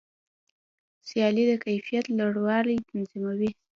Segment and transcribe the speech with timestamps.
[1.07, 3.51] سیالي د کیفیت لوړوالی تضمینوي.